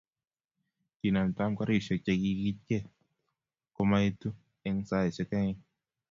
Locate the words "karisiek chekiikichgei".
1.59-2.89